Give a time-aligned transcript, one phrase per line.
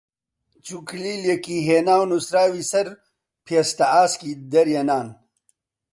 [0.65, 2.87] چوو کلیلێکی هێنا و نووسراوی سەر
[3.45, 5.07] پێستە ئاسکی دەرێنان